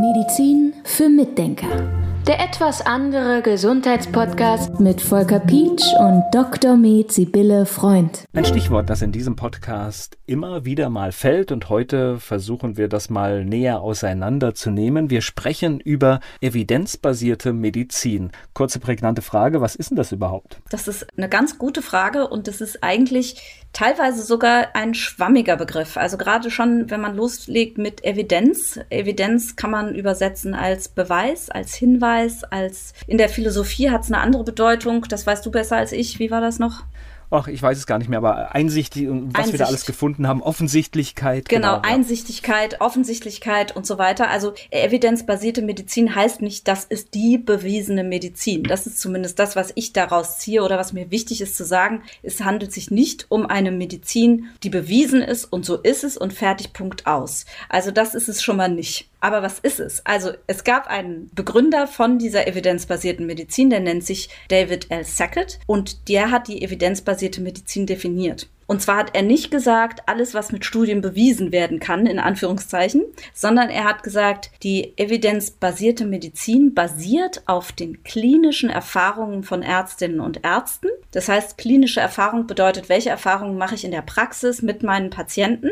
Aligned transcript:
Medizin 0.00 0.74
für 0.84 1.08
Mitdenker. 1.08 1.99
Der 2.26 2.38
etwas 2.38 2.84
andere 2.84 3.40
Gesundheitspodcast 3.40 4.78
mit 4.78 5.00
Volker 5.00 5.40
Pietsch 5.40 5.86
und 5.98 6.22
Dr. 6.32 6.76
Med 6.76 7.10
Sibylle 7.10 7.64
Freund. 7.64 8.24
Ein 8.34 8.44
Stichwort, 8.44 8.90
das 8.90 9.00
in 9.00 9.10
diesem 9.10 9.36
Podcast 9.36 10.18
immer 10.26 10.66
wieder 10.66 10.90
mal 10.90 11.12
fällt 11.12 11.50
und 11.50 11.70
heute 11.70 12.20
versuchen 12.20 12.76
wir 12.76 12.88
das 12.88 13.08
mal 13.08 13.42
näher 13.46 13.80
auseinanderzunehmen. 13.80 15.08
Wir 15.08 15.22
sprechen 15.22 15.80
über 15.80 16.20
evidenzbasierte 16.42 17.54
Medizin. 17.54 18.32
Kurze 18.52 18.80
prägnante 18.80 19.22
Frage, 19.22 19.62
was 19.62 19.74
ist 19.74 19.90
denn 19.90 19.96
das 19.96 20.12
überhaupt? 20.12 20.60
Das 20.68 20.88
ist 20.88 21.06
eine 21.16 21.28
ganz 21.30 21.56
gute 21.56 21.80
Frage 21.80 22.28
und 22.28 22.48
das 22.48 22.60
ist 22.60 22.84
eigentlich 22.84 23.66
teilweise 23.72 24.22
sogar 24.22 24.74
ein 24.74 24.94
schwammiger 24.94 25.56
Begriff. 25.56 25.96
Also 25.96 26.18
gerade 26.18 26.50
schon, 26.50 26.90
wenn 26.90 27.00
man 27.00 27.16
loslegt 27.16 27.78
mit 27.78 28.04
Evidenz. 28.04 28.78
Evidenz 28.90 29.56
kann 29.56 29.70
man 29.70 29.94
übersetzen 29.94 30.54
als 30.54 30.88
Beweis, 30.88 31.50
als 31.50 31.74
Hinweis 31.74 32.09
Hinweis, 32.10 32.44
als 32.44 32.92
in 33.06 33.18
der 33.18 33.28
Philosophie 33.28 33.90
hat 33.90 34.02
es 34.02 34.08
eine 34.08 34.18
andere 34.18 34.44
Bedeutung. 34.44 35.06
Das 35.08 35.26
weißt 35.26 35.44
du 35.44 35.50
besser 35.50 35.76
als 35.76 35.92
ich. 35.92 36.18
Wie 36.18 36.30
war 36.30 36.40
das 36.40 36.58
noch? 36.58 36.84
ach, 37.32 37.46
ich 37.46 37.62
weiß 37.62 37.78
es 37.78 37.86
gar 37.86 37.98
nicht 37.98 38.08
mehr, 38.08 38.18
aber 38.18 38.54
Einsicht, 38.56 38.96
was 38.96 39.06
Einsicht. 39.06 39.52
wir 39.52 39.58
da 39.58 39.66
alles 39.66 39.84
gefunden 39.84 40.26
haben, 40.26 40.42
Offensichtlichkeit. 40.42 41.48
Genau, 41.48 41.76
genau 41.76 41.88
Einsichtigkeit, 41.88 42.80
Offensichtlichkeit 42.80 43.76
und 43.76 43.86
so 43.86 43.98
weiter. 43.98 44.30
Also 44.30 44.52
evidenzbasierte 44.70 45.62
Medizin 45.62 46.14
heißt 46.14 46.42
nicht, 46.42 46.66
das 46.66 46.84
ist 46.84 47.14
die 47.14 47.38
bewiesene 47.38 48.02
Medizin. 48.02 48.64
Das 48.64 48.88
ist 48.88 49.00
zumindest 49.00 49.38
das, 49.38 49.54
was 49.54 49.70
ich 49.76 49.92
daraus 49.92 50.38
ziehe 50.38 50.64
oder 50.64 50.76
was 50.76 50.92
mir 50.92 51.12
wichtig 51.12 51.40
ist 51.40 51.56
zu 51.56 51.64
sagen. 51.64 52.02
Es 52.24 52.42
handelt 52.42 52.72
sich 52.72 52.90
nicht 52.90 53.26
um 53.28 53.46
eine 53.46 53.70
Medizin, 53.70 54.48
die 54.64 54.70
bewiesen 54.70 55.22
ist 55.22 55.44
und 55.44 55.64
so 55.64 55.76
ist 55.76 56.02
es 56.02 56.16
und 56.16 56.32
fertig, 56.32 56.72
Punkt 56.72 57.06
aus. 57.06 57.44
Also 57.68 57.92
das 57.92 58.16
ist 58.16 58.28
es 58.28 58.42
schon 58.42 58.56
mal 58.56 58.68
nicht. 58.68 59.09
Aber 59.20 59.42
was 59.42 59.58
ist 59.58 59.80
es? 59.80 60.04
Also 60.06 60.32
es 60.46 60.64
gab 60.64 60.86
einen 60.86 61.30
Begründer 61.34 61.86
von 61.86 62.18
dieser 62.18 62.48
evidenzbasierten 62.48 63.26
Medizin, 63.26 63.70
der 63.70 63.80
nennt 63.80 64.04
sich 64.04 64.30
David 64.48 64.90
L. 64.90 65.04
Sackett 65.04 65.60
und 65.66 66.08
der 66.08 66.30
hat 66.30 66.48
die 66.48 66.62
evidenzbasierte 66.62 67.42
Medizin 67.42 67.86
definiert. 67.86 68.48
Und 68.70 68.80
zwar 68.80 68.98
hat 68.98 69.16
er 69.16 69.22
nicht 69.22 69.50
gesagt, 69.50 70.08
alles, 70.08 70.32
was 70.32 70.52
mit 70.52 70.64
Studien 70.64 71.00
bewiesen 71.00 71.50
werden 71.50 71.80
kann, 71.80 72.06
in 72.06 72.20
Anführungszeichen, 72.20 73.02
sondern 73.34 73.68
er 73.68 73.82
hat 73.82 74.04
gesagt, 74.04 74.52
die 74.62 74.96
evidenzbasierte 74.96 76.04
Medizin 76.04 76.72
basiert 76.72 77.42
auf 77.46 77.72
den 77.72 78.04
klinischen 78.04 78.70
Erfahrungen 78.70 79.42
von 79.42 79.62
Ärztinnen 79.62 80.20
und 80.20 80.44
Ärzten. 80.44 80.86
Das 81.10 81.28
heißt, 81.28 81.58
klinische 81.58 81.98
Erfahrung 81.98 82.46
bedeutet, 82.46 82.88
welche 82.88 83.10
Erfahrungen 83.10 83.58
mache 83.58 83.74
ich 83.74 83.84
in 83.84 83.90
der 83.90 84.02
Praxis 84.02 84.62
mit 84.62 84.84
meinen 84.84 85.10
Patienten 85.10 85.70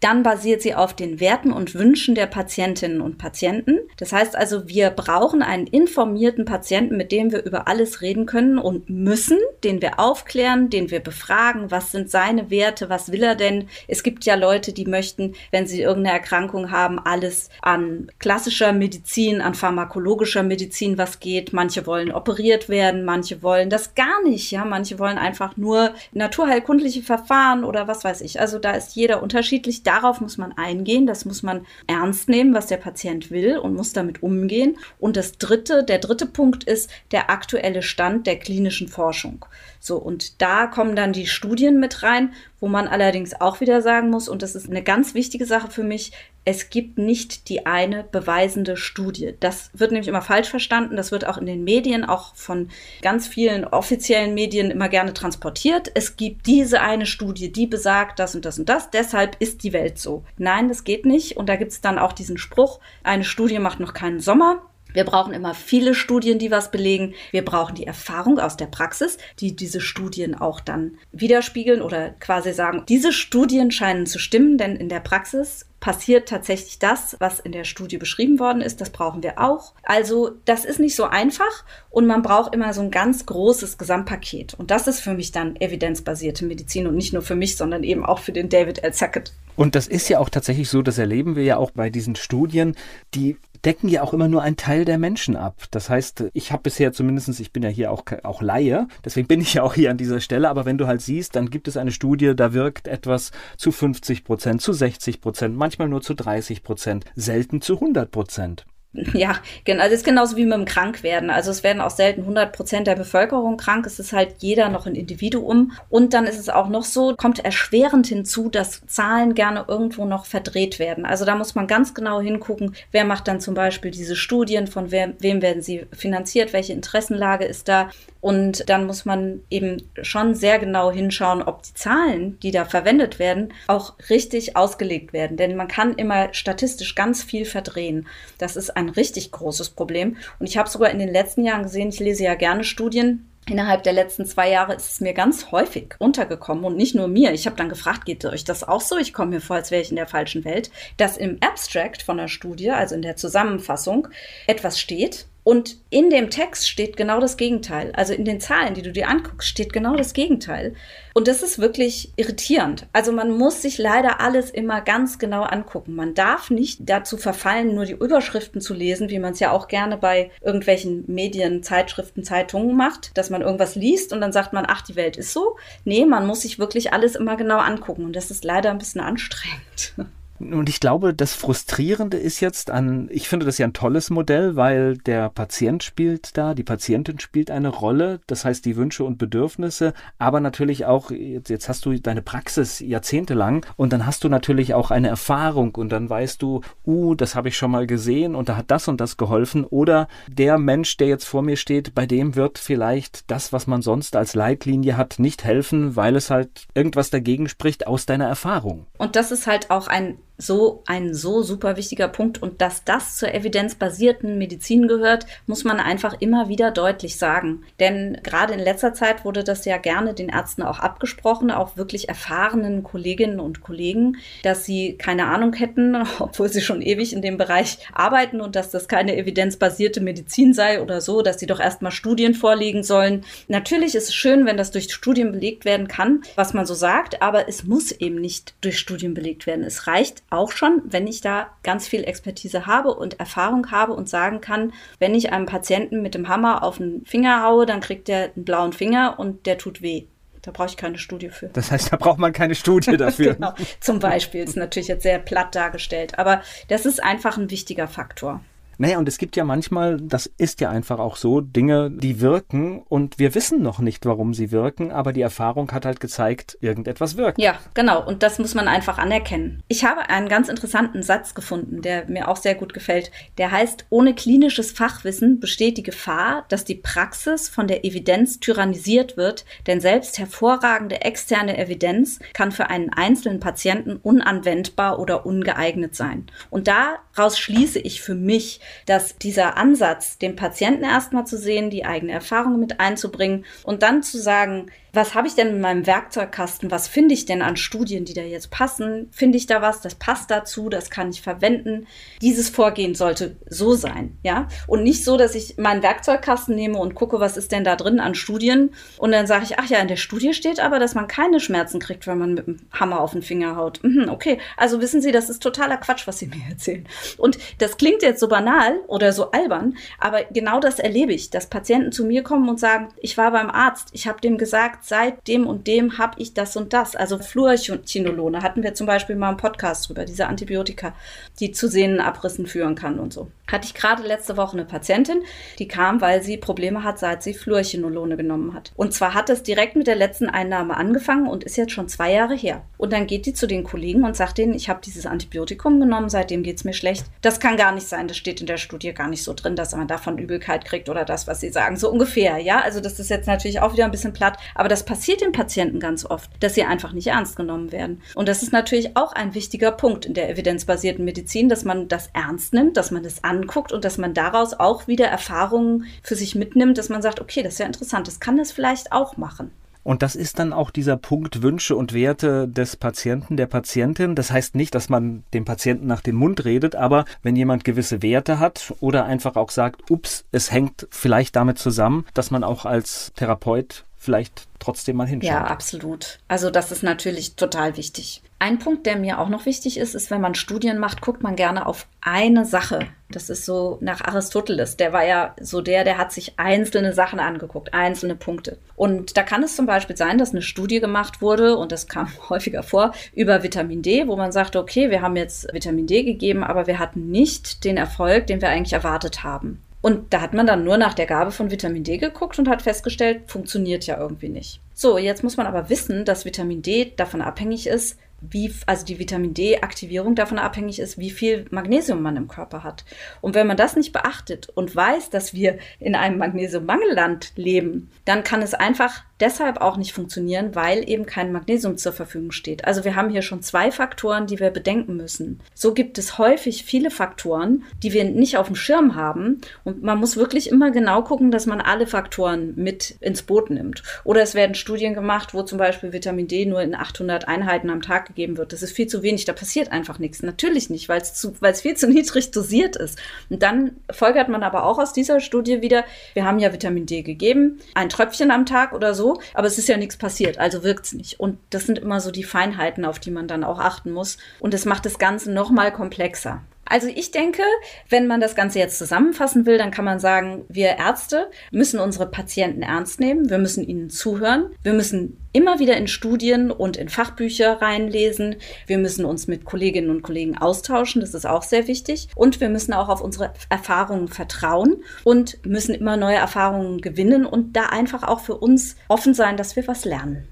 dann 0.00 0.22
basiert 0.22 0.62
sie 0.62 0.74
auf 0.74 0.94
den 0.94 1.18
Werten 1.18 1.52
und 1.52 1.74
Wünschen 1.74 2.14
der 2.14 2.26
Patientinnen 2.26 3.00
und 3.00 3.18
Patienten. 3.18 3.78
Das 3.96 4.12
heißt 4.12 4.36
also, 4.36 4.68
wir 4.68 4.90
brauchen 4.90 5.42
einen 5.42 5.66
informierten 5.66 6.44
Patienten, 6.44 6.96
mit 6.96 7.10
dem 7.10 7.32
wir 7.32 7.44
über 7.44 7.66
alles 7.66 8.00
reden 8.00 8.24
können 8.24 8.58
und 8.58 8.88
müssen, 8.88 9.38
den 9.64 9.82
wir 9.82 9.98
aufklären, 9.98 10.70
den 10.70 10.92
wir 10.92 11.00
befragen, 11.00 11.72
was 11.72 11.90
sind 11.90 12.10
seine 12.10 12.48
Werte, 12.48 12.88
was 12.88 13.10
will 13.10 13.24
er 13.24 13.34
denn. 13.34 13.68
Es 13.88 14.04
gibt 14.04 14.24
ja 14.24 14.36
Leute, 14.36 14.72
die 14.72 14.86
möchten, 14.86 15.34
wenn 15.50 15.66
sie 15.66 15.82
irgendeine 15.82 16.16
Erkrankung 16.16 16.70
haben, 16.70 17.00
alles 17.00 17.50
an 17.60 18.12
klassischer 18.20 18.72
Medizin, 18.72 19.40
an 19.40 19.54
pharmakologischer 19.54 20.44
Medizin, 20.44 20.96
was 20.96 21.18
geht. 21.18 21.52
Manche 21.52 21.86
wollen 21.86 22.12
operiert 22.12 22.68
werden, 22.68 23.04
manche 23.04 23.42
wollen 23.42 23.68
das 23.68 23.96
gar 23.96 24.22
nicht. 24.22 24.52
Ja, 24.52 24.64
manche 24.64 25.00
wollen 25.00 25.18
einfach 25.18 25.56
nur 25.56 25.92
naturheilkundliche 26.12 27.02
Verfahren 27.02 27.64
oder 27.64 27.88
was 27.88 28.04
weiß 28.04 28.20
ich. 28.20 28.38
Also 28.38 28.60
da 28.60 28.72
ist 28.72 28.94
jeder 28.94 29.24
unterschiedlich 29.24 29.82
darauf 29.88 30.20
muss 30.20 30.36
man 30.36 30.52
eingehen, 30.52 31.06
das 31.06 31.24
muss 31.24 31.42
man 31.42 31.66
ernst 31.86 32.28
nehmen, 32.28 32.54
was 32.54 32.66
der 32.66 32.76
Patient 32.76 33.30
will 33.30 33.56
und 33.58 33.74
muss 33.74 33.92
damit 33.92 34.22
umgehen. 34.22 34.76
Und 34.98 35.16
das 35.16 35.38
dritte, 35.38 35.82
der 35.82 35.98
dritte 35.98 36.26
Punkt 36.26 36.64
ist 36.64 36.90
der 37.10 37.30
aktuelle 37.30 37.82
Stand 37.82 38.26
der 38.26 38.38
klinischen 38.38 38.88
Forschung. 38.88 39.46
So, 39.80 39.96
und 39.96 40.42
da 40.42 40.66
kommen 40.66 40.94
dann 40.94 41.12
die 41.12 41.26
Studien 41.26 41.80
mit 41.80 42.02
rein, 42.02 42.32
wo 42.60 42.68
man 42.68 42.88
allerdings 42.88 43.40
auch 43.40 43.60
wieder 43.60 43.80
sagen 43.80 44.10
muss, 44.10 44.28
und 44.28 44.42
das 44.42 44.54
ist 44.54 44.68
eine 44.68 44.82
ganz 44.82 45.14
wichtige 45.14 45.46
Sache 45.46 45.70
für 45.70 45.84
mich, 45.84 46.12
es 46.50 46.70
gibt 46.70 46.96
nicht 46.96 47.50
die 47.50 47.66
eine 47.66 48.04
beweisende 48.04 48.78
Studie. 48.78 49.34
Das 49.38 49.70
wird 49.74 49.92
nämlich 49.92 50.08
immer 50.08 50.22
falsch 50.22 50.48
verstanden. 50.48 50.96
Das 50.96 51.12
wird 51.12 51.26
auch 51.26 51.36
in 51.36 51.44
den 51.44 51.62
Medien, 51.62 52.06
auch 52.06 52.34
von 52.36 52.70
ganz 53.02 53.28
vielen 53.28 53.66
offiziellen 53.66 54.32
Medien 54.32 54.70
immer 54.70 54.88
gerne 54.88 55.12
transportiert. 55.12 55.90
Es 55.94 56.16
gibt 56.16 56.46
diese 56.46 56.80
eine 56.80 57.04
Studie, 57.04 57.52
die 57.52 57.66
besagt 57.66 58.18
das 58.18 58.34
und 58.34 58.46
das 58.46 58.58
und 58.58 58.70
das. 58.70 58.88
Deshalb 58.88 59.36
ist 59.40 59.62
die 59.62 59.74
Welt 59.78 59.98
so. 59.98 60.24
Nein, 60.36 60.68
das 60.68 60.82
geht 60.82 61.06
nicht. 61.06 61.36
Und 61.36 61.48
da 61.48 61.56
gibt 61.56 61.70
es 61.70 61.80
dann 61.80 61.98
auch 61.98 62.12
diesen 62.12 62.36
Spruch, 62.36 62.80
eine 63.04 63.24
Studie 63.24 63.60
macht 63.60 63.78
noch 63.78 63.94
keinen 63.94 64.18
Sommer. 64.18 64.62
Wir 64.92 65.04
brauchen 65.04 65.34
immer 65.34 65.54
viele 65.54 65.94
Studien, 65.94 66.38
die 66.38 66.50
was 66.50 66.70
belegen. 66.70 67.14
Wir 67.30 67.44
brauchen 67.44 67.74
die 67.74 67.86
Erfahrung 67.86 68.38
aus 68.38 68.56
der 68.56 68.66
Praxis, 68.66 69.18
die 69.38 69.54
diese 69.54 69.80
Studien 69.80 70.34
auch 70.34 70.60
dann 70.60 70.98
widerspiegeln 71.12 71.82
oder 71.82 72.10
quasi 72.20 72.52
sagen, 72.52 72.84
diese 72.88 73.12
Studien 73.12 73.70
scheinen 73.70 74.06
zu 74.06 74.18
stimmen, 74.18 74.56
denn 74.56 74.76
in 74.76 74.88
der 74.88 75.00
Praxis 75.00 75.66
passiert 75.80 76.28
tatsächlich 76.28 76.78
das, 76.78 77.16
was 77.20 77.38
in 77.38 77.52
der 77.52 77.64
Studie 77.64 77.98
beschrieben 77.98 78.38
worden 78.38 78.62
ist. 78.62 78.80
Das 78.80 78.90
brauchen 78.90 79.22
wir 79.22 79.38
auch. 79.38 79.74
Also 79.82 80.32
das 80.46 80.64
ist 80.64 80.80
nicht 80.80 80.96
so 80.96 81.04
einfach 81.04 81.64
und 81.90 82.06
man 82.06 82.22
braucht 82.22 82.54
immer 82.54 82.72
so 82.72 82.80
ein 82.80 82.90
ganz 82.90 83.26
großes 83.26 83.78
Gesamtpaket. 83.78 84.54
Und 84.54 84.70
das 84.70 84.88
ist 84.88 85.00
für 85.00 85.14
mich 85.14 85.32
dann 85.32 85.56
evidenzbasierte 85.56 86.46
Medizin 86.46 86.86
und 86.86 86.96
nicht 86.96 87.12
nur 87.12 87.22
für 87.22 87.36
mich, 87.36 87.56
sondern 87.56 87.84
eben 87.84 88.04
auch 88.04 88.18
für 88.18 88.32
den 88.32 88.48
David 88.48 88.82
L. 88.82 88.94
Sackett. 88.94 89.32
Und 89.58 89.74
das 89.74 89.88
ist 89.88 90.08
ja 90.08 90.20
auch 90.20 90.28
tatsächlich 90.28 90.68
so, 90.68 90.82
das 90.82 90.98
erleben 90.98 91.34
wir 91.34 91.42
ja 91.42 91.56
auch 91.56 91.72
bei 91.72 91.90
diesen 91.90 92.14
Studien, 92.14 92.76
die 93.12 93.38
decken 93.64 93.88
ja 93.88 94.04
auch 94.04 94.14
immer 94.14 94.28
nur 94.28 94.40
einen 94.40 94.56
Teil 94.56 94.84
der 94.84 94.98
Menschen 94.98 95.34
ab. 95.34 95.64
Das 95.72 95.90
heißt, 95.90 96.26
ich 96.32 96.52
habe 96.52 96.62
bisher 96.62 96.92
zumindestens, 96.92 97.40
ich 97.40 97.52
bin 97.52 97.64
ja 97.64 97.68
hier 97.68 97.90
auch, 97.90 98.04
auch 98.22 98.40
Laie, 98.40 98.86
deswegen 99.04 99.26
bin 99.26 99.40
ich 99.40 99.54
ja 99.54 99.64
auch 99.64 99.74
hier 99.74 99.90
an 99.90 99.96
dieser 99.96 100.20
Stelle, 100.20 100.48
aber 100.48 100.64
wenn 100.64 100.78
du 100.78 100.86
halt 100.86 101.00
siehst, 101.00 101.34
dann 101.34 101.50
gibt 101.50 101.66
es 101.66 101.76
eine 101.76 101.90
Studie, 101.90 102.36
da 102.36 102.52
wirkt 102.52 102.86
etwas 102.86 103.32
zu 103.56 103.72
50 103.72 104.22
Prozent, 104.22 104.62
zu 104.62 104.72
60 104.72 105.20
Prozent, 105.20 105.56
manchmal 105.56 105.88
nur 105.88 106.02
zu 106.02 106.14
30 106.14 106.62
Prozent, 106.62 107.04
selten 107.16 107.60
zu 107.60 107.74
100 107.74 108.12
Prozent. 108.12 108.64
Ja, 108.92 109.38
genau. 109.64 109.82
Also 109.82 109.94
es 109.94 110.00
ist 110.00 110.06
genauso 110.06 110.36
wie 110.36 110.44
mit 110.44 110.54
dem 110.54 110.64
Krankwerden. 110.64 111.30
Also 111.30 111.50
es 111.50 111.62
werden 111.62 111.80
auch 111.82 111.90
selten 111.90 112.22
100 112.22 112.52
Prozent 112.52 112.86
der 112.86 112.96
Bevölkerung 112.96 113.56
krank. 113.56 113.86
Es 113.86 113.98
ist 113.98 114.12
halt 114.12 114.36
jeder 114.38 114.70
noch 114.70 114.86
ein 114.86 114.94
Individuum. 114.94 115.72
Und 115.90 116.14
dann 116.14 116.26
ist 116.26 116.38
es 116.38 116.48
auch 116.48 116.68
noch 116.68 116.84
so, 116.84 117.14
kommt 117.16 117.44
erschwerend 117.44 118.06
hinzu, 118.06 118.48
dass 118.48 118.86
Zahlen 118.86 119.34
gerne 119.34 119.66
irgendwo 119.68 120.04
noch 120.06 120.24
verdreht 120.24 120.78
werden. 120.78 121.04
Also 121.04 121.24
da 121.24 121.34
muss 121.34 121.54
man 121.54 121.66
ganz 121.66 121.92
genau 121.92 122.20
hingucken, 122.20 122.74
wer 122.90 123.04
macht 123.04 123.28
dann 123.28 123.40
zum 123.40 123.54
Beispiel 123.54 123.90
diese 123.90 124.16
Studien, 124.16 124.66
von 124.66 124.90
wer, 124.90 125.12
wem 125.20 125.42
werden 125.42 125.62
sie 125.62 125.86
finanziert, 125.92 126.52
welche 126.52 126.72
Interessenlage 126.72 127.44
ist 127.44 127.68
da. 127.68 127.90
Und 128.20 128.68
dann 128.68 128.86
muss 128.86 129.04
man 129.04 129.40
eben 129.48 129.88
schon 130.02 130.34
sehr 130.34 130.58
genau 130.58 130.90
hinschauen, 130.90 131.42
ob 131.42 131.62
die 131.62 131.74
Zahlen, 131.74 132.38
die 132.40 132.50
da 132.50 132.64
verwendet 132.64 133.18
werden, 133.18 133.52
auch 133.68 133.94
richtig 134.10 134.56
ausgelegt 134.56 135.12
werden. 135.12 135.36
Denn 135.36 135.56
man 135.56 135.68
kann 135.68 135.94
immer 135.94 136.34
statistisch 136.34 136.94
ganz 136.94 137.22
viel 137.22 137.44
verdrehen. 137.44 138.06
Das 138.38 138.56
ist 138.56 138.76
ein 138.76 138.88
richtig 138.88 139.30
großes 139.30 139.70
Problem. 139.70 140.16
Und 140.38 140.48
ich 140.48 140.58
habe 140.58 140.68
sogar 140.68 140.90
in 140.90 140.98
den 140.98 141.12
letzten 141.12 141.44
Jahren 141.44 141.62
gesehen, 141.62 141.90
ich 141.90 142.00
lese 142.00 142.24
ja 142.24 142.34
gerne 142.34 142.64
Studien, 142.64 143.28
Innerhalb 143.48 143.82
der 143.82 143.94
letzten 143.94 144.26
zwei 144.26 144.50
Jahre 144.50 144.74
ist 144.74 144.92
es 144.92 145.00
mir 145.00 145.14
ganz 145.14 145.50
häufig 145.50 145.94
untergekommen 145.98 146.64
und 146.64 146.76
nicht 146.76 146.94
nur 146.94 147.08
mir. 147.08 147.32
Ich 147.32 147.46
habe 147.46 147.56
dann 147.56 147.70
gefragt, 147.70 148.04
geht 148.04 148.24
euch 148.26 148.44
das 148.44 148.62
auch 148.62 148.82
so? 148.82 148.98
Ich 148.98 149.14
komme 149.14 149.36
mir 149.36 149.40
vor, 149.40 149.56
als 149.56 149.70
wäre 149.70 149.80
ich 149.80 149.88
in 149.90 149.96
der 149.96 150.06
falschen 150.06 150.44
Welt, 150.44 150.70
dass 150.98 151.16
im 151.16 151.38
Abstract 151.40 152.02
von 152.02 152.18
der 152.18 152.28
Studie, 152.28 152.70
also 152.70 152.94
in 152.94 153.02
der 153.02 153.16
Zusammenfassung, 153.16 154.08
etwas 154.46 154.78
steht, 154.78 155.26
und 155.48 155.78
in 155.88 156.10
dem 156.10 156.28
Text 156.28 156.68
steht 156.68 156.98
genau 156.98 157.20
das 157.20 157.38
Gegenteil. 157.38 157.92
Also 157.96 158.12
in 158.12 158.26
den 158.26 158.38
Zahlen, 158.38 158.74
die 158.74 158.82
du 158.82 158.92
dir 158.92 159.08
anguckst, 159.08 159.48
steht 159.48 159.72
genau 159.72 159.96
das 159.96 160.12
Gegenteil. 160.12 160.74
Und 161.14 161.26
das 161.26 161.42
ist 161.42 161.58
wirklich 161.58 162.12
irritierend. 162.16 162.86
Also 162.92 163.12
man 163.12 163.30
muss 163.30 163.62
sich 163.62 163.78
leider 163.78 164.20
alles 164.20 164.50
immer 164.50 164.82
ganz 164.82 165.18
genau 165.18 165.44
angucken. 165.44 165.94
Man 165.94 166.12
darf 166.12 166.50
nicht 166.50 166.80
dazu 166.82 167.16
verfallen, 167.16 167.74
nur 167.74 167.86
die 167.86 167.94
Überschriften 167.94 168.60
zu 168.60 168.74
lesen, 168.74 169.08
wie 169.08 169.18
man 169.18 169.32
es 169.32 169.40
ja 169.40 169.50
auch 169.50 169.68
gerne 169.68 169.96
bei 169.96 170.30
irgendwelchen 170.42 171.04
Medien, 171.06 171.62
Zeitschriften, 171.62 172.24
Zeitungen 172.24 172.76
macht, 172.76 173.16
dass 173.16 173.30
man 173.30 173.40
irgendwas 173.40 173.74
liest 173.74 174.12
und 174.12 174.20
dann 174.20 174.32
sagt 174.32 174.52
man, 174.52 174.66
ach, 174.68 174.82
die 174.82 174.96
Welt 174.96 175.16
ist 175.16 175.32
so. 175.32 175.56
Nee, 175.82 176.04
man 176.04 176.26
muss 176.26 176.42
sich 176.42 176.58
wirklich 176.58 176.92
alles 176.92 177.16
immer 177.16 177.38
genau 177.38 177.56
angucken. 177.56 178.04
Und 178.04 178.16
das 178.16 178.30
ist 178.30 178.44
leider 178.44 178.70
ein 178.70 178.76
bisschen 178.76 179.00
anstrengend. 179.00 179.94
Und 180.40 180.68
ich 180.68 180.80
glaube, 180.80 181.14
das 181.14 181.34
Frustrierende 181.34 182.16
ist 182.16 182.40
jetzt 182.40 182.70
an, 182.70 183.08
ich 183.10 183.28
finde 183.28 183.46
das 183.46 183.58
ja 183.58 183.66
ein 183.66 183.72
tolles 183.72 184.10
Modell, 184.10 184.56
weil 184.56 184.96
der 184.98 185.30
Patient 185.30 185.82
spielt 185.82 186.36
da, 186.36 186.54
die 186.54 186.64
Patientin 186.64 187.18
spielt 187.18 187.50
eine 187.50 187.68
Rolle, 187.68 188.20
das 188.26 188.44
heißt 188.44 188.64
die 188.64 188.76
Wünsche 188.76 189.04
und 189.04 189.18
Bedürfnisse, 189.18 189.94
aber 190.18 190.40
natürlich 190.40 190.86
auch, 190.86 191.10
jetzt, 191.10 191.50
jetzt 191.50 191.68
hast 191.68 191.84
du 191.84 191.98
deine 191.98 192.22
Praxis 192.22 192.80
jahrzehntelang 192.80 193.66
und 193.76 193.92
dann 193.92 194.06
hast 194.06 194.24
du 194.24 194.28
natürlich 194.28 194.74
auch 194.74 194.90
eine 194.90 195.08
Erfahrung 195.08 195.74
und 195.74 195.90
dann 195.90 196.08
weißt 196.08 196.40
du, 196.40 196.60
uh, 196.86 197.14
das 197.14 197.34
habe 197.34 197.48
ich 197.48 197.56
schon 197.56 197.70
mal 197.70 197.86
gesehen 197.86 198.34
und 198.34 198.48
da 198.48 198.56
hat 198.56 198.70
das 198.70 198.88
und 198.88 199.00
das 199.00 199.16
geholfen 199.16 199.64
oder 199.64 200.08
der 200.28 200.58
Mensch, 200.58 200.96
der 200.96 201.08
jetzt 201.08 201.24
vor 201.24 201.42
mir 201.42 201.56
steht, 201.56 201.94
bei 201.94 202.06
dem 202.06 202.36
wird 202.36 202.58
vielleicht 202.58 203.30
das, 203.30 203.52
was 203.52 203.66
man 203.66 203.82
sonst 203.82 204.14
als 204.16 204.34
Leitlinie 204.34 204.96
hat, 204.96 205.18
nicht 205.18 205.44
helfen, 205.44 205.96
weil 205.96 206.16
es 206.16 206.30
halt 206.30 206.66
irgendwas 206.74 207.10
dagegen 207.10 207.48
spricht 207.48 207.86
aus 207.86 208.06
deiner 208.06 208.26
Erfahrung. 208.26 208.86
Und 208.98 209.16
das 209.16 209.32
ist 209.32 209.46
halt 209.46 209.70
auch 209.70 209.88
ein 209.88 210.18
so 210.38 210.84
ein 210.86 211.14
so 211.14 211.42
super 211.42 211.76
wichtiger 211.76 212.08
Punkt. 212.08 212.40
Und 212.40 212.62
dass 212.62 212.84
das 212.84 213.16
zur 213.16 213.34
evidenzbasierten 213.34 214.38
Medizin 214.38 214.86
gehört, 214.86 215.26
muss 215.46 215.64
man 215.64 215.80
einfach 215.80 216.14
immer 216.20 216.48
wieder 216.48 216.70
deutlich 216.70 217.16
sagen. 217.16 217.64
Denn 217.80 218.18
gerade 218.22 218.54
in 218.54 218.60
letzter 218.60 218.94
Zeit 218.94 219.24
wurde 219.24 219.42
das 219.42 219.64
ja 219.64 219.76
gerne 219.78 220.14
den 220.14 220.28
Ärzten 220.28 220.62
auch 220.62 220.78
abgesprochen, 220.78 221.50
auch 221.50 221.76
wirklich 221.76 222.08
erfahrenen 222.08 222.84
Kolleginnen 222.84 223.40
und 223.40 223.60
Kollegen, 223.60 224.18
dass 224.44 224.64
sie 224.64 224.96
keine 224.96 225.26
Ahnung 225.26 225.52
hätten, 225.54 225.96
obwohl 226.20 226.48
sie 226.48 226.60
schon 226.60 226.82
ewig 226.82 227.12
in 227.12 227.22
dem 227.22 227.36
Bereich 227.36 227.78
arbeiten 227.92 228.40
und 228.40 228.54
dass 228.54 228.70
das 228.70 228.86
keine 228.86 229.16
evidenzbasierte 229.16 230.00
Medizin 230.00 230.54
sei 230.54 230.80
oder 230.80 231.00
so, 231.00 231.22
dass 231.22 231.40
sie 231.40 231.46
doch 231.46 231.60
erstmal 231.60 231.92
Studien 231.92 232.34
vorlegen 232.34 232.84
sollen. 232.84 233.24
Natürlich 233.48 233.96
ist 233.96 234.08
es 234.08 234.14
schön, 234.14 234.46
wenn 234.46 234.56
das 234.56 234.70
durch 234.70 234.92
Studien 234.92 235.32
belegt 235.32 235.64
werden 235.64 235.88
kann, 235.88 236.22
was 236.36 236.54
man 236.54 236.64
so 236.64 236.74
sagt, 236.74 237.22
aber 237.22 237.48
es 237.48 237.64
muss 237.64 237.90
eben 237.90 238.20
nicht 238.20 238.54
durch 238.60 238.78
Studien 238.78 239.14
belegt 239.14 239.46
werden. 239.46 239.64
Es 239.64 239.88
reicht 239.88 240.22
auch 240.30 240.52
schon, 240.52 240.82
wenn 240.84 241.06
ich 241.06 241.20
da 241.20 241.48
ganz 241.62 241.88
viel 241.88 242.04
Expertise 242.04 242.66
habe 242.66 242.94
und 242.94 243.18
Erfahrung 243.18 243.70
habe 243.70 243.92
und 243.94 244.08
sagen 244.08 244.40
kann, 244.40 244.72
wenn 244.98 245.14
ich 245.14 245.32
einem 245.32 245.46
Patienten 245.46 246.02
mit 246.02 246.14
dem 246.14 246.28
Hammer 246.28 246.62
auf 246.62 246.78
den 246.78 247.04
Finger 247.06 247.42
haue, 247.42 247.66
dann 247.66 247.80
kriegt 247.80 248.08
er 248.08 248.32
einen 248.34 248.44
blauen 248.44 248.72
Finger 248.72 249.18
und 249.18 249.46
der 249.46 249.58
tut 249.58 249.82
weh. 249.82 250.04
Da 250.42 250.50
brauche 250.52 250.68
ich 250.68 250.76
keine 250.76 250.98
Studie 250.98 251.30
für. 251.30 251.48
Das 251.48 251.70
heißt, 251.70 251.92
da 251.92 251.96
braucht 251.96 252.18
man 252.18 252.32
keine 252.32 252.54
Studie 252.54 252.96
dafür. 252.96 253.34
genau. 253.34 253.54
Zum 253.80 253.98
Beispiel 253.98 254.44
ist 254.44 254.56
natürlich 254.56 254.88
jetzt 254.88 255.02
sehr 255.02 255.18
platt 255.18 255.54
dargestellt, 255.54 256.18
aber 256.18 256.42
das 256.68 256.86
ist 256.86 257.02
einfach 257.02 257.36
ein 257.36 257.50
wichtiger 257.50 257.88
Faktor. 257.88 258.40
Naja, 258.80 258.98
und 258.98 259.08
es 259.08 259.18
gibt 259.18 259.34
ja 259.34 259.44
manchmal, 259.44 259.98
das 260.00 260.30
ist 260.38 260.60
ja 260.60 260.70
einfach 260.70 261.00
auch 261.00 261.16
so, 261.16 261.40
Dinge, 261.40 261.90
die 261.90 262.20
wirken 262.20 262.80
und 262.88 263.18
wir 263.18 263.34
wissen 263.34 263.60
noch 263.60 263.80
nicht, 263.80 264.06
warum 264.06 264.34
sie 264.34 264.52
wirken, 264.52 264.92
aber 264.92 265.12
die 265.12 265.20
Erfahrung 265.20 265.72
hat 265.72 265.84
halt 265.84 265.98
gezeigt, 265.98 266.56
irgendetwas 266.60 267.16
wirkt. 267.16 267.40
Ja, 267.40 267.58
genau. 267.74 268.06
Und 268.06 268.22
das 268.22 268.38
muss 268.38 268.54
man 268.54 268.68
einfach 268.68 268.98
anerkennen. 268.98 269.64
Ich 269.66 269.84
habe 269.84 270.08
einen 270.08 270.28
ganz 270.28 270.48
interessanten 270.48 271.02
Satz 271.02 271.34
gefunden, 271.34 271.82
der 271.82 272.08
mir 272.08 272.28
auch 272.28 272.36
sehr 272.36 272.54
gut 272.54 272.72
gefällt. 272.72 273.10
Der 273.36 273.50
heißt, 273.50 273.86
ohne 273.90 274.14
klinisches 274.14 274.70
Fachwissen 274.70 275.40
besteht 275.40 275.76
die 275.76 275.82
Gefahr, 275.82 276.44
dass 276.48 276.64
die 276.64 276.76
Praxis 276.76 277.48
von 277.48 277.66
der 277.66 277.84
Evidenz 277.84 278.38
tyrannisiert 278.38 279.16
wird, 279.16 279.44
denn 279.66 279.80
selbst 279.80 280.18
hervorragende 280.18 281.00
externe 281.00 281.58
Evidenz 281.58 282.20
kann 282.32 282.52
für 282.52 282.70
einen 282.70 282.90
einzelnen 282.90 283.40
Patienten 283.40 283.96
unanwendbar 283.96 285.00
oder 285.00 285.26
ungeeignet 285.26 285.96
sein. 285.96 286.26
Und 286.48 286.68
daraus 286.68 287.38
schließe 287.40 287.80
ich 287.80 288.00
für 288.00 288.14
mich, 288.14 288.60
dass 288.86 289.16
dieser 289.16 289.56
Ansatz, 289.56 290.18
den 290.18 290.36
Patienten 290.36 290.84
erstmal 290.84 291.26
zu 291.26 291.38
sehen, 291.38 291.70
die 291.70 291.84
eigene 291.84 292.12
Erfahrung 292.12 292.58
mit 292.58 292.80
einzubringen 292.80 293.44
und 293.64 293.82
dann 293.82 294.02
zu 294.02 294.18
sagen, 294.18 294.70
was 294.98 295.14
habe 295.14 295.28
ich 295.28 295.36
denn 295.36 295.48
in 295.48 295.60
meinem 295.60 295.86
Werkzeugkasten? 295.86 296.72
Was 296.72 296.88
finde 296.88 297.14
ich 297.14 297.24
denn 297.24 297.40
an 297.40 297.56
Studien, 297.56 298.04
die 298.04 298.14
da 298.14 298.22
jetzt 298.22 298.50
passen? 298.50 299.08
Finde 299.12 299.38
ich 299.38 299.46
da 299.46 299.62
was? 299.62 299.80
Das 299.80 299.94
passt 299.94 300.28
dazu, 300.30 300.68
das 300.68 300.90
kann 300.90 301.10
ich 301.10 301.22
verwenden. 301.22 301.86
Dieses 302.20 302.48
Vorgehen 302.48 302.96
sollte 302.96 303.36
so 303.48 303.74
sein, 303.74 304.18
ja? 304.24 304.48
Und 304.66 304.82
nicht 304.82 305.04
so, 305.04 305.16
dass 305.16 305.36
ich 305.36 305.56
meinen 305.56 305.84
Werkzeugkasten 305.84 306.56
nehme 306.56 306.78
und 306.78 306.96
gucke, 306.96 307.20
was 307.20 307.36
ist 307.36 307.52
denn 307.52 307.62
da 307.62 307.76
drin 307.76 308.00
an 308.00 308.16
Studien 308.16 308.70
und 308.98 309.12
dann 309.12 309.28
sage 309.28 309.44
ich, 309.44 309.58
ach 309.60 309.66
ja, 309.66 309.78
in 309.78 309.86
der 309.86 309.96
Studie 309.96 310.34
steht 310.34 310.58
aber, 310.58 310.80
dass 310.80 310.96
man 310.96 311.06
keine 311.06 311.38
Schmerzen 311.38 311.78
kriegt, 311.78 312.08
wenn 312.08 312.18
man 312.18 312.34
mit 312.34 312.46
dem 312.48 312.56
Hammer 312.72 313.00
auf 313.00 313.12
den 313.12 313.22
Finger 313.22 313.54
haut. 313.54 313.78
Mhm, 313.84 314.08
okay, 314.08 314.38
also 314.56 314.80
wissen 314.80 315.00
Sie, 315.00 315.12
das 315.12 315.30
ist 315.30 315.44
totaler 315.44 315.76
Quatsch, 315.76 316.08
was 316.08 316.18
Sie 316.18 316.26
mir 316.26 316.42
erzählen. 316.50 316.88
Und 317.18 317.38
das 317.58 317.76
klingt 317.76 318.02
jetzt 318.02 318.18
so 318.18 318.26
banal 318.26 318.80
oder 318.88 319.12
so 319.12 319.30
albern, 319.30 319.76
aber 320.00 320.24
genau 320.24 320.58
das 320.58 320.80
erlebe 320.80 321.12
ich, 321.12 321.30
dass 321.30 321.46
Patienten 321.46 321.92
zu 321.92 322.04
mir 322.04 322.24
kommen 322.24 322.48
und 322.48 322.58
sagen, 322.58 322.88
ich 322.96 323.16
war 323.16 323.30
beim 323.30 323.48
Arzt, 323.48 323.90
ich 323.92 324.08
habe 324.08 324.20
dem 324.20 324.38
gesagt, 324.38 324.58
sagt, 324.58 324.84
seit 324.88 325.28
dem 325.28 325.46
und 325.46 325.66
dem 325.66 325.98
habe 325.98 326.20
ich 326.20 326.34
das 326.34 326.56
und 326.56 326.72
das. 326.72 326.96
Also 326.96 327.18
Fluorchinolone 327.18 328.42
hatten 328.42 328.62
wir 328.62 328.74
zum 328.74 328.86
Beispiel 328.86 329.16
mal 329.16 329.30
im 329.30 329.36
Podcast 329.36 329.88
drüber, 329.88 330.04
diese 330.04 330.26
Antibiotika, 330.26 330.94
die 331.40 331.52
zu 331.52 331.68
Sehnenabrissen 331.68 332.46
führen 332.46 332.74
kann 332.74 332.98
und 332.98 333.12
so. 333.12 333.30
Hatte 333.50 333.66
ich 333.66 333.74
gerade 333.74 334.02
letzte 334.02 334.36
Woche 334.36 334.52
eine 334.52 334.66
Patientin, 334.66 335.22
die 335.58 335.68
kam, 335.68 336.00
weil 336.00 336.22
sie 336.22 336.36
Probleme 336.36 336.84
hat, 336.84 336.98
seit 336.98 337.22
sie 337.22 337.32
Fluorchinolone 337.32 338.16
genommen 338.16 338.52
hat. 338.52 338.72
Und 338.76 338.92
zwar 338.92 339.14
hat 339.14 339.30
es 339.30 339.42
direkt 339.42 339.74
mit 339.74 339.86
der 339.86 339.96
letzten 339.96 340.28
Einnahme 340.28 340.76
angefangen 340.76 341.26
und 341.26 341.44
ist 341.44 341.56
jetzt 341.56 341.72
schon 341.72 341.88
zwei 341.88 342.12
Jahre 342.12 342.34
her. 342.34 342.62
Und 342.76 342.92
dann 342.92 343.06
geht 343.06 343.24
die 343.24 343.32
zu 343.32 343.46
den 343.46 343.64
Kollegen 343.64 344.04
und 344.04 344.16
sagt 344.16 344.36
denen, 344.38 344.54
ich 344.54 344.68
habe 344.68 344.80
dieses 344.84 345.06
Antibiotikum 345.06 345.80
genommen, 345.80 346.10
seitdem 346.10 346.42
geht 346.42 346.56
es 346.56 346.64
mir 346.64 346.74
schlecht. 346.74 347.06
Das 347.22 347.40
kann 347.40 347.56
gar 347.56 347.72
nicht 347.72 347.86
sein, 347.86 348.06
das 348.06 348.18
steht 348.18 348.40
in 348.40 348.46
der 348.46 348.58
Studie 348.58 348.92
gar 348.92 349.08
nicht 349.08 349.24
so 349.24 349.32
drin, 349.32 349.56
dass 349.56 349.74
man 349.74 349.88
davon 349.88 350.18
Übelkeit 350.18 350.66
kriegt 350.66 350.88
oder 350.88 351.04
das, 351.04 351.26
was 351.26 351.40
sie 351.40 351.50
sagen. 351.50 351.76
So 351.76 351.90
ungefähr, 351.90 352.38
ja. 352.38 352.60
Also 352.60 352.80
das 352.80 353.00
ist 353.00 353.08
jetzt 353.08 353.26
natürlich 353.26 353.60
auch 353.60 353.72
wieder 353.72 353.86
ein 353.86 353.90
bisschen 353.90 354.12
platt, 354.12 354.36
aber 354.54 354.67
aber 354.68 354.74
das 354.74 354.84
passiert 354.84 355.22
den 355.22 355.32
Patienten 355.32 355.80
ganz 355.80 356.04
oft, 356.04 356.30
dass 356.40 356.52
sie 356.52 356.62
einfach 356.62 356.92
nicht 356.92 357.06
ernst 357.06 357.36
genommen 357.36 357.72
werden. 357.72 358.02
Und 358.14 358.28
das 358.28 358.42
ist 358.42 358.52
natürlich 358.52 358.98
auch 358.98 359.12
ein 359.12 359.32
wichtiger 359.34 359.72
Punkt 359.72 360.04
in 360.04 360.12
der 360.12 360.28
evidenzbasierten 360.28 361.06
Medizin, 361.06 361.48
dass 361.48 361.64
man 361.64 361.88
das 361.88 362.10
ernst 362.12 362.52
nimmt, 362.52 362.76
dass 362.76 362.90
man 362.90 363.02
das 363.02 363.24
anguckt 363.24 363.72
und 363.72 363.86
dass 363.86 363.96
man 363.96 364.12
daraus 364.12 364.52
auch 364.52 364.86
wieder 364.86 365.06
Erfahrungen 365.06 365.86
für 366.02 366.16
sich 366.16 366.34
mitnimmt, 366.34 366.76
dass 366.76 366.90
man 366.90 367.00
sagt, 367.00 367.18
okay, 367.18 367.42
das 367.42 367.54
ist 367.54 367.60
ja 367.60 367.66
interessant, 367.66 368.08
das 368.08 368.20
kann 368.20 368.36
das 368.36 368.52
vielleicht 368.52 368.92
auch 368.92 369.16
machen. 369.16 369.52
Und 369.84 370.02
das 370.02 370.16
ist 370.16 370.38
dann 370.38 370.52
auch 370.52 370.70
dieser 370.70 370.98
Punkt 370.98 371.42
Wünsche 371.42 371.74
und 371.74 371.94
Werte 371.94 372.46
des 372.46 372.76
Patienten, 372.76 373.38
der 373.38 373.46
Patientin. 373.46 374.14
Das 374.14 374.30
heißt 374.30 374.54
nicht, 374.54 374.74
dass 374.74 374.90
man 374.90 375.24
dem 375.32 375.46
Patienten 375.46 375.86
nach 375.86 376.02
dem 376.02 376.16
Mund 376.16 376.44
redet, 376.44 376.76
aber 376.76 377.06
wenn 377.22 377.36
jemand 377.36 377.64
gewisse 377.64 378.02
Werte 378.02 378.38
hat 378.38 378.74
oder 378.80 379.06
einfach 379.06 379.36
auch 379.36 379.48
sagt, 379.48 379.90
ups, 379.90 380.26
es 380.30 380.52
hängt 380.52 380.86
vielleicht 380.90 381.36
damit 381.36 381.58
zusammen, 381.58 382.04
dass 382.12 382.30
man 382.30 382.44
auch 382.44 382.66
als 382.66 383.14
Therapeut 383.16 383.86
vielleicht 383.98 384.46
trotzdem 384.60 384.96
mal 384.96 385.06
hinschaut. 385.06 385.30
Ja, 385.30 385.44
absolut. 385.44 386.20
Also 386.28 386.50
das 386.50 386.72
ist 386.72 386.82
natürlich 386.82 387.34
total 387.34 387.76
wichtig. 387.76 388.22
Ein 388.38 388.60
Punkt, 388.60 388.86
der 388.86 388.96
mir 388.96 389.18
auch 389.18 389.28
noch 389.28 389.46
wichtig 389.46 389.78
ist, 389.78 389.96
ist, 389.96 390.12
wenn 390.12 390.20
man 390.20 390.36
Studien 390.36 390.78
macht, 390.78 391.00
guckt 391.00 391.24
man 391.24 391.34
gerne 391.34 391.66
auf 391.66 391.88
eine 392.00 392.44
Sache. 392.44 392.86
Das 393.10 393.30
ist 393.30 393.44
so 393.44 393.78
nach 393.80 394.00
Aristoteles. 394.00 394.76
Der 394.76 394.92
war 394.92 395.04
ja 395.04 395.34
so 395.40 395.60
der, 395.60 395.82
der 395.82 395.98
hat 395.98 396.12
sich 396.12 396.38
einzelne 396.38 396.92
Sachen 396.92 397.18
angeguckt, 397.18 397.74
einzelne 397.74 398.14
Punkte. 398.14 398.58
Und 398.76 399.16
da 399.16 399.24
kann 399.24 399.42
es 399.42 399.56
zum 399.56 399.66
Beispiel 399.66 399.96
sein, 399.96 400.18
dass 400.18 400.30
eine 400.30 400.42
Studie 400.42 400.78
gemacht 400.78 401.20
wurde, 401.20 401.56
und 401.56 401.72
das 401.72 401.88
kam 401.88 402.08
häufiger 402.28 402.62
vor, 402.62 402.92
über 403.14 403.42
Vitamin 403.42 403.82
D, 403.82 404.06
wo 404.06 404.16
man 404.16 404.30
sagte, 404.30 404.60
okay, 404.60 404.90
wir 404.90 405.02
haben 405.02 405.16
jetzt 405.16 405.52
Vitamin 405.52 405.88
D 405.88 406.04
gegeben, 406.04 406.44
aber 406.44 406.68
wir 406.68 406.78
hatten 406.78 407.10
nicht 407.10 407.64
den 407.64 407.76
Erfolg, 407.76 408.28
den 408.28 408.40
wir 408.40 408.50
eigentlich 408.50 408.74
erwartet 408.74 409.24
haben. 409.24 409.60
Und 409.80 410.12
da 410.12 410.20
hat 410.20 410.34
man 410.34 410.46
dann 410.46 410.64
nur 410.64 410.76
nach 410.76 410.94
der 410.94 411.06
Gabe 411.06 411.30
von 411.30 411.50
Vitamin 411.50 411.84
D 411.84 411.98
geguckt 411.98 412.38
und 412.38 412.48
hat 412.48 412.62
festgestellt, 412.62 413.22
funktioniert 413.26 413.86
ja 413.86 413.98
irgendwie 413.98 414.28
nicht. 414.28 414.60
So, 414.74 414.98
jetzt 414.98 415.22
muss 415.22 415.36
man 415.36 415.46
aber 415.46 415.70
wissen, 415.70 416.04
dass 416.04 416.24
Vitamin 416.24 416.62
D 416.62 416.92
davon 416.96 417.22
abhängig 417.22 417.66
ist, 417.66 417.98
wie, 418.20 418.52
also 418.66 418.84
die 418.84 418.98
Vitamin 418.98 419.34
D-Aktivierung 419.34 420.14
davon 420.14 420.38
abhängig 420.38 420.80
ist, 420.80 420.98
wie 420.98 421.10
viel 421.10 421.46
Magnesium 421.50 422.02
man 422.02 422.16
im 422.16 422.28
Körper 422.28 422.64
hat. 422.64 422.84
Und 423.20 423.34
wenn 423.34 423.46
man 423.46 423.56
das 423.56 423.76
nicht 423.76 423.92
beachtet 423.92 424.48
und 424.48 424.74
weiß, 424.74 425.10
dass 425.10 425.34
wir 425.34 425.58
in 425.78 425.94
einem 425.94 426.18
Magnesiummangelland 426.18 427.32
leben, 427.36 427.90
dann 428.04 428.24
kann 428.24 428.42
es 428.42 428.54
einfach 428.54 429.04
deshalb 429.20 429.60
auch 429.60 429.76
nicht 429.76 429.92
funktionieren, 429.92 430.54
weil 430.54 430.88
eben 430.88 431.06
kein 431.06 431.32
Magnesium 431.32 431.76
zur 431.76 431.92
Verfügung 431.92 432.32
steht. 432.32 432.64
Also 432.64 432.84
wir 432.84 432.96
haben 432.96 433.10
hier 433.10 433.22
schon 433.22 433.42
zwei 433.42 433.70
Faktoren, 433.70 434.26
die 434.26 434.40
wir 434.40 434.50
bedenken 434.50 434.96
müssen. 434.96 435.40
So 435.54 435.74
gibt 435.74 435.98
es 435.98 436.18
häufig 436.18 436.64
viele 436.64 436.90
Faktoren, 436.90 437.64
die 437.82 437.92
wir 437.92 438.04
nicht 438.04 438.36
auf 438.36 438.46
dem 438.46 438.56
Schirm 438.56 438.94
haben. 438.94 439.40
Und 439.64 439.82
man 439.82 439.98
muss 439.98 440.16
wirklich 440.16 440.50
immer 440.50 440.70
genau 440.70 441.02
gucken, 441.02 441.30
dass 441.30 441.46
man 441.46 441.60
alle 441.60 441.86
Faktoren 441.86 442.54
mit 442.56 442.96
ins 443.00 443.22
Boot 443.22 443.50
nimmt. 443.50 443.82
Oder 444.04 444.22
es 444.22 444.34
werden 444.34 444.54
Studien 444.54 444.94
gemacht, 444.94 445.34
wo 445.34 445.42
zum 445.42 445.58
Beispiel 445.58 445.92
Vitamin 445.92 446.28
D 446.28 446.46
nur 446.46 446.62
in 446.62 446.74
800 446.74 447.26
Einheiten 447.26 447.70
am 447.70 447.82
Tag 447.82 448.06
gegeben 448.06 448.36
wird. 448.36 448.52
Das 448.52 448.62
ist 448.62 448.72
viel 448.72 448.86
zu 448.86 449.02
wenig, 449.02 449.24
da 449.24 449.32
passiert 449.32 449.72
einfach 449.72 449.98
nichts. 449.98 450.22
Natürlich 450.22 450.70
nicht, 450.70 450.88
weil 450.88 451.00
es 451.00 451.60
viel 451.60 451.76
zu 451.76 451.88
niedrig 451.88 452.30
dosiert 452.30 452.76
ist. 452.76 452.98
Und 453.30 453.42
dann 453.42 453.76
folgert 453.90 454.28
man 454.28 454.42
aber 454.42 454.64
auch 454.64 454.78
aus 454.78 454.92
dieser 454.92 455.20
Studie 455.20 455.62
wieder, 455.62 455.84
wir 456.14 456.24
haben 456.24 456.38
ja 456.38 456.52
Vitamin 456.52 456.86
D 456.86 457.02
gegeben, 457.02 457.60
ein 457.74 457.88
Tröpfchen 457.88 458.30
am 458.30 458.46
Tag 458.46 458.72
oder 458.72 458.94
so, 458.94 459.07
aber 459.34 459.46
es 459.46 459.58
ist 459.58 459.68
ja 459.68 459.76
nichts 459.76 459.96
passiert, 459.96 460.38
also 460.38 460.62
wirkt 460.62 460.86
es 460.86 460.92
nicht. 460.92 461.20
Und 461.20 461.38
das 461.50 461.66
sind 461.66 461.78
immer 461.78 462.00
so 462.00 462.10
die 462.10 462.24
Feinheiten, 462.24 462.84
auf 462.84 462.98
die 462.98 463.10
man 463.10 463.28
dann 463.28 463.44
auch 463.44 463.58
achten 463.58 463.92
muss. 463.92 464.18
Und 464.40 464.54
es 464.54 464.64
macht 464.64 464.84
das 464.86 464.98
Ganze 464.98 465.32
noch 465.32 465.50
mal 465.50 465.72
komplexer. 465.72 466.42
Also 466.68 466.88
ich 466.88 467.10
denke, 467.10 467.42
wenn 467.88 468.06
man 468.06 468.20
das 468.20 468.34
Ganze 468.34 468.58
jetzt 468.58 468.78
zusammenfassen 468.78 469.46
will, 469.46 469.56
dann 469.56 469.70
kann 469.70 469.86
man 469.86 469.98
sagen, 469.98 470.44
wir 470.48 470.76
Ärzte 470.76 471.30
müssen 471.50 471.80
unsere 471.80 472.10
Patienten 472.10 472.62
ernst 472.62 473.00
nehmen, 473.00 473.30
wir 473.30 473.38
müssen 473.38 473.66
ihnen 473.66 473.88
zuhören, 473.88 474.50
wir 474.62 474.74
müssen 474.74 475.16
immer 475.32 475.58
wieder 475.58 475.76
in 475.76 475.88
Studien 475.88 476.50
und 476.50 476.76
in 476.76 476.88
Fachbücher 476.88 477.62
reinlesen, 477.62 478.36
wir 478.66 478.78
müssen 478.78 479.04
uns 479.06 479.28
mit 479.28 479.44
Kolleginnen 479.46 479.90
und 479.90 480.02
Kollegen 480.02 480.36
austauschen, 480.36 481.00
das 481.00 481.14
ist 481.14 481.26
auch 481.26 481.42
sehr 481.42 481.68
wichtig 481.68 482.08
und 482.14 482.40
wir 482.40 482.50
müssen 482.50 482.74
auch 482.74 482.88
auf 482.88 483.00
unsere 483.00 483.32
Erfahrungen 483.48 484.08
vertrauen 484.08 484.82
und 485.04 485.44
müssen 485.46 485.74
immer 485.74 485.96
neue 485.96 486.16
Erfahrungen 486.16 486.80
gewinnen 486.80 487.24
und 487.24 487.56
da 487.56 487.66
einfach 487.66 488.02
auch 488.02 488.20
für 488.20 488.36
uns 488.36 488.76
offen 488.88 489.14
sein, 489.14 489.38
dass 489.38 489.56
wir 489.56 489.66
was 489.66 489.84
lernen. 489.84 490.28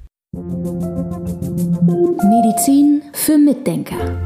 Medizin 2.28 3.02
für 3.12 3.38
Mitdenker 3.38 4.25